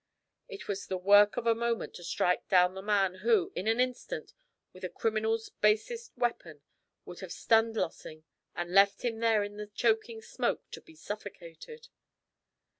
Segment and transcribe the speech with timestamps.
[0.49, 3.79] It was the work of a moment to strike down the man who, in an
[3.79, 4.33] instant,
[4.73, 6.63] with a criminal's basest weapon,
[7.05, 8.23] would have stunned Lossing
[8.55, 11.89] and left him there in the choking smoke to be suffocated.